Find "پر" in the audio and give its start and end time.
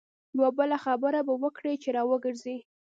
1.27-1.35